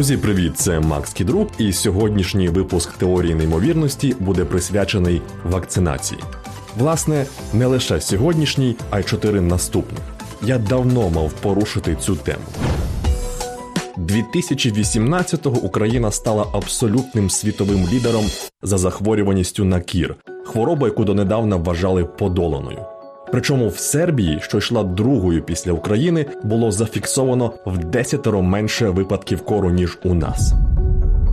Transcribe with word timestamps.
Друзі, 0.00 0.16
привіт! 0.16 0.52
Це 0.56 0.80
Макс 0.80 1.12
Кідрук, 1.12 1.48
і 1.58 1.72
сьогоднішній 1.72 2.48
випуск 2.48 2.92
теорії 2.92 3.34
неймовірності 3.34 4.16
буде 4.20 4.44
присвячений 4.44 5.22
вакцинації. 5.44 6.20
Власне, 6.78 7.26
не 7.52 7.66
лише 7.66 8.00
сьогоднішній, 8.00 8.76
а 8.90 9.00
й 9.00 9.02
чотири 9.02 9.40
наступних. 9.40 10.02
Я 10.42 10.58
давно 10.58 11.10
мав 11.10 11.32
порушити 11.32 11.96
цю 12.00 12.16
тему. 12.16 12.42
2018-го 13.98 15.58
Україна 15.58 16.10
стала 16.10 16.46
абсолютним 16.52 17.30
світовим 17.30 17.88
лідером 17.92 18.24
за 18.62 18.78
захворюваністю 18.78 19.64
на 19.64 19.80
кір, 19.80 20.16
хвороба, 20.44 20.86
яку 20.86 21.04
донедавна 21.04 21.56
вважали 21.56 22.04
подоланою. 22.04 22.84
Причому 23.32 23.68
в 23.68 23.78
Сербії, 23.78 24.38
що 24.42 24.58
йшла 24.58 24.84
другою 24.84 25.42
після 25.42 25.72
України, 25.72 26.26
було 26.42 26.72
зафіксовано 26.72 27.52
в 27.66 27.78
десятеро 27.78 28.42
менше 28.42 28.88
випадків 28.88 29.44
кору 29.44 29.70
ніж 29.70 29.98
у 30.04 30.14
нас. 30.14 30.54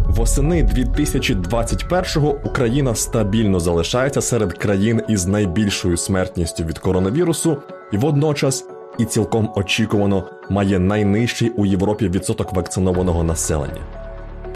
Восени 0.07 0.63
2021-го 0.63 2.35
Україна 2.45 2.95
стабільно 2.95 3.59
залишається 3.59 4.21
серед 4.21 4.53
країн 4.53 5.01
із 5.07 5.25
найбільшою 5.25 5.97
смертністю 5.97 6.63
від 6.63 6.79
коронавірусу, 6.79 7.57
і 7.93 7.97
водночас 7.97 8.65
і 8.97 9.05
цілком 9.05 9.51
очікувано 9.55 10.23
має 10.49 10.79
найнижчий 10.79 11.49
у 11.49 11.65
Європі 11.65 12.09
відсоток 12.09 12.53
вакцинованого 12.53 13.23
населення. 13.23 13.96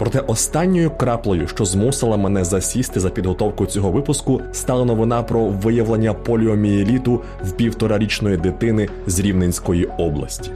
Проте 0.02 0.20
останньою 0.20 0.90
краплею, 0.90 1.48
що 1.48 1.64
змусила 1.64 2.16
мене 2.16 2.44
засісти 2.44 3.00
за 3.00 3.10
підготовку 3.10 3.66
цього 3.66 3.90
випуску, 3.90 4.40
стала 4.52 4.84
новина 4.84 5.22
про 5.22 5.44
виявлення 5.44 6.14
поліомієліту 6.14 7.20
в 7.44 7.52
півторарічної 7.52 8.36
дитини 8.36 8.88
з 9.06 9.20
Рівненської 9.20 9.84
області. 9.98 10.50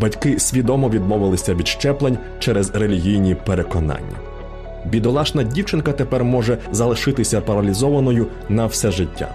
Батьки 0.00 0.38
свідомо 0.38 0.88
відмовилися 0.88 1.54
від 1.54 1.68
щеплень 1.68 2.18
через 2.38 2.74
релігійні 2.74 3.34
переконання. 3.34 4.16
Бідолашна 4.84 5.42
дівчинка 5.42 5.92
тепер 5.92 6.24
може 6.24 6.58
залишитися 6.72 7.40
паралізованою 7.40 8.26
на 8.48 8.66
все 8.66 8.90
життя. 8.90 9.28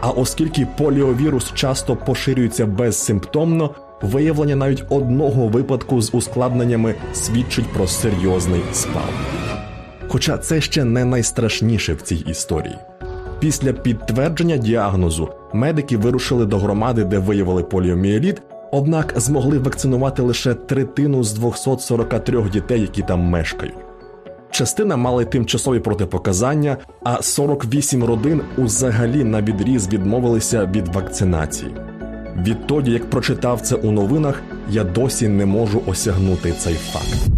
А 0.00 0.10
оскільки 0.10 0.66
поліовірус 0.78 1.52
часто 1.54 1.96
поширюється 1.96 2.66
безсимптомно, 2.66 3.70
виявлення 4.04 4.56
навіть 4.56 4.84
одного 4.88 5.48
випадку 5.48 6.00
з 6.00 6.14
ускладненнями 6.14 6.94
свідчить 7.12 7.72
про 7.72 7.86
серйозний 7.86 8.62
спал. 8.72 9.02
Хоча 10.08 10.38
це 10.38 10.60
ще 10.60 10.84
не 10.84 11.04
найстрашніше 11.04 11.94
в 11.94 12.02
цій 12.02 12.14
історії. 12.14 12.76
Після 13.38 13.72
підтвердження 13.72 14.56
діагнозу 14.56 15.28
медики 15.52 15.96
вирушили 15.96 16.46
до 16.46 16.58
громади, 16.58 17.04
де 17.04 17.18
виявили 17.18 17.62
поліоміеліт, 17.62 18.42
однак 18.72 19.14
змогли 19.16 19.58
вакцинувати 19.58 20.22
лише 20.22 20.54
третину 20.54 21.24
з 21.24 21.32
243 21.32 22.42
дітей, 22.52 22.80
які 22.80 23.02
там 23.02 23.20
мешкають. 23.20 23.74
Частина 24.50 24.96
мали 24.96 25.24
тимчасові 25.24 25.80
протипоказання, 25.80 26.76
а 27.04 27.22
48 27.22 28.04
родин 28.04 28.40
узагалі 28.56 29.24
на 29.24 29.42
відріз 29.42 29.88
відмовилися 29.88 30.66
від 30.66 30.88
вакцинації. 30.88 31.74
Відтоді, 32.42 32.90
як 32.90 33.10
прочитав 33.10 33.60
це 33.60 33.76
у 33.76 33.90
новинах, 33.90 34.42
я 34.70 34.84
досі 34.84 35.28
не 35.28 35.46
можу 35.46 35.82
осягнути 35.86 36.52
цей 36.58 36.74
факт. 36.74 37.28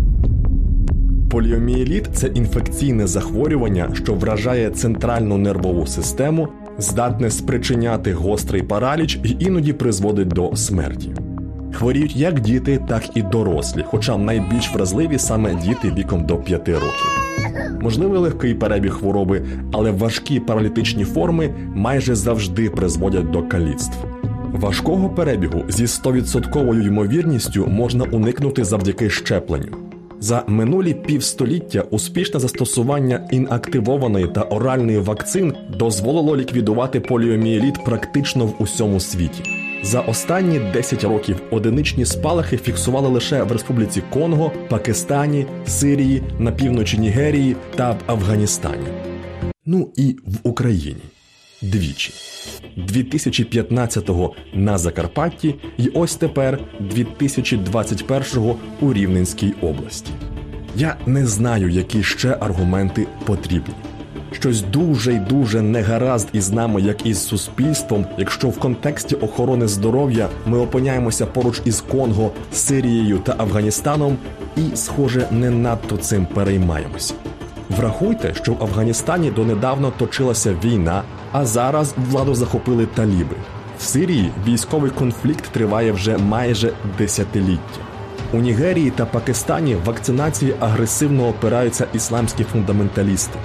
Поліомієліт 1.30 2.08
це 2.12 2.26
інфекційне 2.26 3.06
захворювання, 3.06 3.90
що 3.94 4.14
вражає 4.14 4.70
центральну 4.70 5.38
нервову 5.38 5.86
систему, 5.86 6.48
здатне 6.78 7.30
спричиняти 7.30 8.12
гострий 8.12 8.62
параліч 8.62 9.18
і 9.24 9.36
іноді 9.38 9.72
призводить 9.72 10.28
до 10.28 10.56
смерті. 10.56 11.14
Хворіють 11.72 12.16
як 12.16 12.40
діти, 12.40 12.80
так 12.88 13.16
і 13.16 13.22
дорослі, 13.22 13.84
хоча 13.86 14.16
найбільш 14.18 14.74
вразливі 14.74 15.18
саме 15.18 15.54
діти 15.54 15.92
віком 15.98 16.26
до 16.26 16.36
5 16.36 16.68
років. 16.68 17.26
Можливий 17.80 18.18
легкий 18.18 18.54
перебіг 18.54 18.92
хвороби, 18.92 19.42
але 19.72 19.90
важкі 19.90 20.40
паралітичні 20.40 21.04
форми 21.04 21.54
майже 21.74 22.14
завжди 22.14 22.70
призводять 22.70 23.30
до 23.30 23.42
каліцтв. 23.42 23.96
Важкого 24.52 25.10
перебігу 25.10 25.64
зі 25.68 25.84
100% 25.84 26.86
ймовірністю 26.86 27.66
можна 27.66 28.04
уникнути 28.04 28.64
завдяки 28.64 29.10
щепленню. 29.10 29.76
За 30.20 30.44
минулі 30.46 30.94
півстоліття 30.94 31.80
успішне 31.90 32.40
застосування 32.40 33.28
інактивованої 33.30 34.26
та 34.26 34.42
оральної 34.42 34.98
вакцин 34.98 35.54
дозволило 35.78 36.36
ліквідувати 36.36 37.00
поліомієліт 37.00 37.84
практично 37.84 38.46
в 38.46 38.54
усьому 38.58 39.00
світі. 39.00 39.42
За 39.82 40.00
останні 40.00 40.58
10 40.72 41.04
років 41.04 41.40
одиничні 41.50 42.04
спалахи 42.04 42.56
фіксували 42.56 43.08
лише 43.08 43.42
в 43.42 43.52
Республіці 43.52 44.02
Конго, 44.10 44.52
Пакистані, 44.68 45.46
Сирії, 45.66 46.22
на 46.38 46.52
півночі 46.52 46.98
Нігерії 46.98 47.56
та 47.74 47.90
в 47.90 47.96
Афганістані. 48.06 48.86
Ну 49.66 49.88
і 49.96 50.16
в 50.26 50.48
Україні 50.48 51.02
двічі. 51.62 52.12
2015-го 52.76 54.34
на 54.54 54.78
Закарпатті 54.78 55.54
і 55.78 55.88
ось 55.88 56.14
тепер 56.14 56.58
2021-го 56.94 58.56
у 58.80 58.92
Рівненській 58.92 59.54
області. 59.62 60.10
Я 60.76 60.96
не 61.06 61.26
знаю, 61.26 61.68
які 61.68 62.02
ще 62.02 62.36
аргументи 62.40 63.06
потрібні. 63.24 63.74
Щось 64.32 64.62
дуже 64.62 65.14
й 65.14 65.18
дуже 65.18 65.62
негаразд 65.62 66.28
із 66.32 66.50
нами, 66.50 66.80
як 66.80 67.06
із 67.06 67.26
суспільством, 67.26 68.06
якщо 68.18 68.48
в 68.48 68.58
контексті 68.58 69.14
охорони 69.14 69.68
здоров'я 69.68 70.28
ми 70.46 70.58
опиняємося 70.58 71.26
поруч 71.26 71.62
із 71.64 71.80
Конго, 71.80 72.30
Сирією 72.52 73.18
та 73.18 73.34
Афганістаном, 73.38 74.16
і, 74.56 74.76
схоже, 74.76 75.28
не 75.30 75.50
надто 75.50 75.96
цим 75.96 76.26
переймаємося. 76.26 77.14
Врахуйте, 77.70 78.34
що 78.34 78.52
в 78.52 78.62
Афганістані 78.62 79.30
донедавна 79.30 79.90
точилася 79.90 80.56
війна, 80.64 81.02
а 81.32 81.46
зараз 81.46 81.94
владу 81.96 82.34
захопили 82.34 82.86
таліби. 82.86 83.36
В 83.78 83.82
Сирії 83.82 84.32
військовий 84.46 84.90
конфлікт 84.90 85.44
триває 85.44 85.92
вже 85.92 86.18
майже 86.18 86.72
десятиліття. 86.98 87.80
У 88.32 88.36
Нігерії 88.36 88.90
та 88.90 89.06
Пакистані 89.06 89.76
вакцинації 89.84 90.54
агресивно 90.60 91.28
опираються 91.28 91.86
ісламські 91.94 92.44
фундаменталісти. 92.44 93.38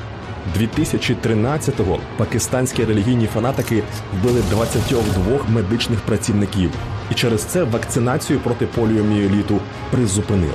2013-го 0.59 1.99
пакистанські 2.17 2.85
релігійні 2.85 3.27
фанатики 3.27 3.83
вбили 4.13 4.41
22 4.49 5.39
медичних 5.49 5.99
працівників, 5.99 6.71
і 7.11 7.13
через 7.13 7.43
це 7.43 7.63
вакцинацію 7.63 8.39
проти 8.39 8.65
поліомієліту 8.65 9.59
призупинили. 9.91 10.53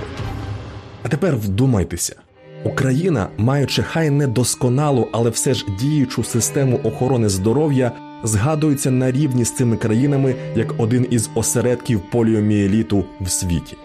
А 1.03 1.09
тепер 1.09 1.37
вдумайтеся. 1.37 2.17
Україна, 2.67 3.29
маючи 3.37 3.83
хай 3.83 4.11
недосконалу, 4.11 5.09
але 5.13 5.31
все 5.31 5.55
ж 5.55 5.67
діючу 5.81 6.25
систему 6.25 6.81
охорони 6.85 7.29
здоров'я, 7.29 7.93
згадується 8.25 8.91
на 8.91 9.11
рівні 9.13 9.45
з 9.45 9.53
цими 9.53 9.77
країнами 9.77 10.35
як 10.57 10.81
один 10.81 11.07
із 11.11 11.31
осередків 11.35 12.01
поліомієліту 12.11 13.05
в 13.21 13.31
світі. 13.31 13.77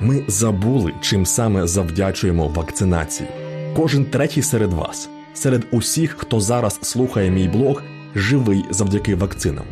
Ми 0.00 0.24
забули, 0.28 0.92
чим 1.00 1.26
саме 1.26 1.66
завдячуємо 1.66 2.48
вакцинації. 2.48 3.28
Кожен 3.76 4.04
третій 4.04 4.42
серед 4.42 4.72
вас, 4.72 5.08
серед 5.34 5.66
усіх, 5.70 6.14
хто 6.18 6.40
зараз 6.40 6.78
слухає 6.82 7.30
мій 7.30 7.48
блог, 7.48 7.82
живий 8.14 8.64
завдяки 8.70 9.14
вакцинам. 9.14 9.64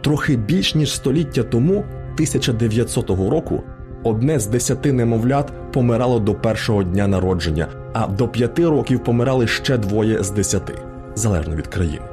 Трохи 0.00 0.36
більш 0.36 0.74
ніж 0.74 0.92
століття 0.92 1.42
тому, 1.42 1.84
1900 2.14 3.10
року, 3.10 3.62
одне 4.04 4.38
з 4.38 4.46
десяти 4.46 4.92
немовлят 4.92 5.52
помирало 5.72 6.18
до 6.18 6.34
першого 6.34 6.82
дня 6.82 7.06
народження, 7.06 7.66
а 7.92 8.06
до 8.06 8.28
п'яти 8.28 8.68
років 8.68 9.04
помирали 9.04 9.46
ще 9.46 9.78
двоє 9.78 10.22
з 10.22 10.30
десяти, 10.30 10.74
залежно 11.14 11.56
від 11.56 11.66
країни. 11.66 12.04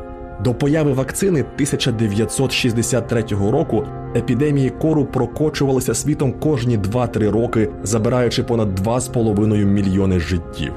До 0.44 0.54
появи 0.54 0.94
вакцини 0.94 1.40
1963 1.40 3.24
року 3.52 3.84
епідемії 4.16 4.70
кору 4.70 5.06
прокочувалися 5.06 5.94
світом 5.94 6.34
кожні 6.34 6.78
2-3 6.78 7.32
роки, 7.32 7.70
забираючи 7.84 8.44
понад 8.44 8.80
2,5 8.80 9.66
мільйони 9.66 10.20
життів. 10.20 10.74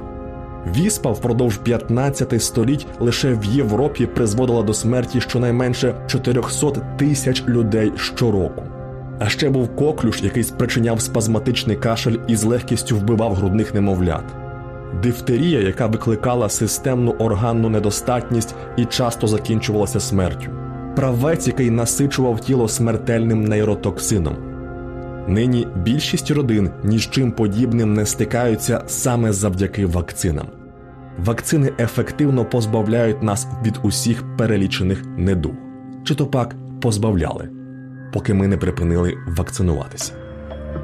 Віспа 0.77 1.11
впродовж 1.11 1.57
15 1.57 2.43
століть 2.43 2.87
лише 3.01 3.35
в 3.35 3.45
Європі 3.45 4.07
призводила 4.07 4.63
до 4.63 4.75
смерті 4.75 5.21
щонайменше 5.21 5.95
400 6.07 6.71
тисяч 6.97 7.45
людей 7.49 7.93
щороку. 7.97 8.63
А 9.19 9.29
ще 9.29 9.51
був 9.51 9.77
коклюш, 9.77 10.23
який 10.23 10.45
спричиняв 10.45 11.01
спазматичний 11.01 11.77
кашель 11.77 12.17
і 12.29 12.37
з 12.37 12.45
легкістю 12.45 12.97
вбивав 12.97 13.35
грудних 13.35 13.75
немовлят. 13.75 14.25
Дифтерія, 15.03 15.61
яка 15.61 15.87
викликала 15.87 16.49
системну 16.49 17.11
органну 17.11 17.69
недостатність 17.69 18.55
і 18.77 18.85
часто 18.85 19.27
закінчувалася 19.27 20.01
смертю, 20.01 20.51
правець, 20.97 21.47
який 21.47 21.71
насичував 21.71 22.41
тіло 22.41 22.69
смертельним 22.69 23.45
нейротоксином. 23.45 24.37
Нині 25.29 25.67
більшість 25.77 26.31
родин 26.31 26.71
ні 26.85 26.99
з 26.99 27.11
чим 27.11 27.33
подібним 27.33 27.95
не 27.95 28.07
стикаються 28.07 28.83
саме 28.87 29.33
завдяки 29.33 29.87
вакцинам. 29.87 30.47
Вакцини 31.25 31.73
ефективно 31.79 32.45
позбавляють 32.45 33.23
нас 33.23 33.49
від 33.65 33.79
усіх 33.83 34.25
перелічених 34.37 35.05
недуг, 35.17 35.53
чи 36.05 36.15
то 36.15 36.27
пак 36.27 36.55
позбавляли, 36.81 37.49
поки 38.13 38.35
ми 38.35 38.49
не 38.49 38.57
припинили 38.57 39.15
вакцинуватися. 39.37 40.13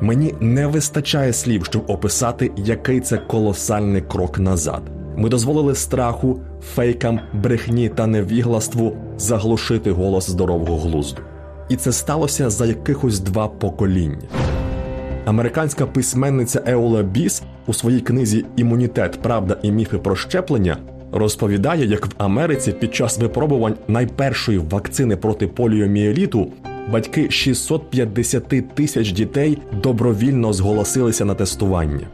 Мені 0.00 0.34
не 0.40 0.66
вистачає 0.66 1.32
слів, 1.32 1.64
щоб 1.64 1.84
описати, 1.86 2.50
який 2.56 3.00
це 3.00 3.16
колосальний 3.16 4.02
крок 4.02 4.38
назад. 4.38 4.82
Ми 5.16 5.28
дозволили 5.28 5.74
страху, 5.74 6.40
фейкам, 6.74 7.20
брехні 7.32 7.88
та 7.88 8.06
невігластву 8.06 8.96
заглушити 9.18 9.90
голос 9.90 10.30
здорового 10.30 10.78
глузду. 10.78 11.22
І 11.68 11.76
це 11.76 11.92
сталося 11.92 12.50
за 12.50 12.66
якихось 12.66 13.20
два 13.20 13.48
покоління. 13.48 14.28
Американська 15.24 15.86
письменниця 15.86 16.62
Еола 16.66 17.02
Біс 17.02 17.42
у 17.66 17.72
своїй 17.72 18.00
книзі 18.00 18.44
Імунітет, 18.56 19.22
Правда 19.22 19.56
і 19.62 19.72
міфи 19.72 19.98
про 19.98 20.16
щеплення 20.16 20.76
розповідає, 21.12 21.86
як 21.86 22.06
в 22.06 22.10
Америці 22.18 22.72
під 22.72 22.94
час 22.94 23.18
випробувань 23.18 23.74
найпершої 23.88 24.58
вакцини 24.58 25.16
проти 25.16 25.46
поліоміеліту 25.46 26.52
батьки 26.92 27.30
650 27.30 28.74
тисяч 28.74 29.12
дітей 29.12 29.58
добровільно 29.82 30.52
зголосилися 30.52 31.24
на 31.24 31.34
тестування. 31.34 32.06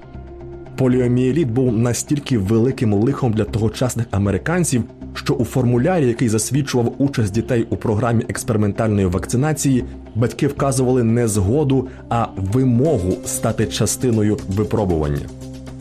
Поліоміеліт 0.76 1.48
був 1.48 1.78
настільки 1.78 2.38
великим 2.38 2.94
лихом 2.94 3.32
для 3.32 3.44
тогочасних 3.44 4.06
американців, 4.10 4.84
що 5.14 5.34
у 5.34 5.44
формулярі, 5.44 6.06
який 6.06 6.28
засвідчував 6.28 6.94
участь 6.98 7.32
дітей 7.32 7.66
у 7.70 7.76
програмі 7.76 8.24
експериментальної 8.28 9.06
вакцинації, 9.06 9.84
батьки 10.14 10.46
вказували 10.46 11.04
не 11.04 11.28
згоду, 11.28 11.88
а 12.08 12.26
вимогу 12.36 13.16
стати 13.24 13.66
частиною 13.66 14.38
випробування. 14.48 15.26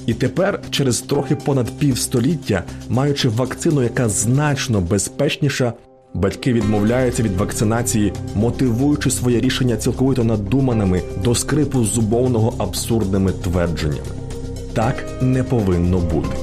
І 0.05 0.13
тепер, 0.13 0.59
через 0.69 1.01
трохи 1.01 1.35
понад 1.35 1.67
півстоліття, 1.79 2.63
маючи 2.89 3.29
вакцину, 3.29 3.83
яка 3.83 4.09
значно 4.09 4.81
безпечніша, 4.81 5.73
батьки 6.13 6.53
відмовляються 6.53 7.23
від 7.23 7.37
вакцинації, 7.37 8.13
мотивуючи 8.35 9.11
своє 9.11 9.39
рішення 9.39 9.77
цілковито 9.77 10.23
надуманими 10.23 11.01
до 11.23 11.35
скрипу 11.35 11.83
зубовного 11.83 12.53
абсурдними 12.57 13.31
твердженнями. 13.31 14.07
Так 14.73 15.03
не 15.21 15.43
повинно 15.43 15.97
бути. 15.97 16.37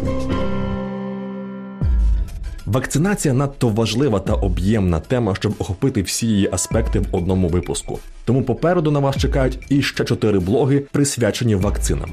Вакцинація 2.67 3.35
надто 3.35 3.69
важлива 3.69 4.21
та 4.21 4.33
об'ємна 4.33 5.01
тема, 5.01 5.35
щоб 5.35 5.55
охопити 5.59 6.03
всі 6.03 6.27
її 6.27 6.49
аспекти 6.53 7.01
в 7.01 7.07
одному 7.13 7.49
випуску. 7.49 7.99
Тому 8.25 8.43
попереду 8.43 8.91
на 8.91 8.99
вас 8.99 9.17
чекають 9.17 9.59
іще 9.69 10.05
чотири 10.05 10.39
блоги, 10.39 10.79
присвячені 10.93 11.55
вакцинам. 11.55 12.11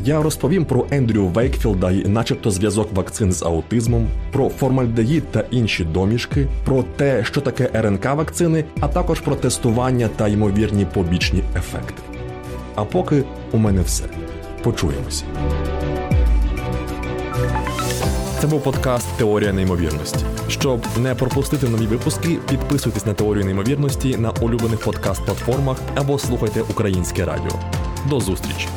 Я 0.00 0.22
розповім 0.22 0.64
про 0.64 0.86
Ендрю 0.90 1.26
Вейкфілда 1.26 1.90
і, 1.90 2.08
начебто, 2.08 2.50
зв'язок 2.50 2.92
вакцин 2.92 3.32
з 3.32 3.42
аутизмом, 3.42 4.08
про 4.32 4.48
формальдеїд 4.48 5.24
та 5.30 5.44
інші 5.50 5.84
домішки, 5.84 6.48
про 6.64 6.84
те, 6.96 7.24
що 7.24 7.40
таке 7.40 7.70
РНК 7.74 8.04
вакцини, 8.04 8.64
а 8.80 8.88
також 8.88 9.20
про 9.20 9.34
тестування 9.34 10.08
та 10.16 10.28
ймовірні 10.28 10.86
побічні 10.94 11.42
ефекти. 11.56 12.02
А 12.74 12.84
поки 12.84 13.24
у 13.52 13.58
мене 13.58 13.82
все. 13.82 14.04
Почуємося. 14.62 15.24
Це 18.40 18.46
був 18.46 18.62
подкаст 18.62 19.06
Теорія 19.16 19.52
неймовірності. 19.52 20.24
Щоб 20.48 20.80
не 21.02 21.14
пропустити 21.14 21.68
нові 21.68 21.86
випуски, 21.86 22.38
підписуйтесь 22.48 23.06
на 23.06 23.14
теорію 23.14 23.44
неймовірності 23.44 24.16
на 24.16 24.30
улюблених 24.30 24.86
подкаст-платформах 24.86 25.76
або 25.94 26.18
слухайте 26.18 26.62
українське 26.62 27.24
радіо. 27.24 27.52
До 28.08 28.20
зустрічі! 28.20 28.68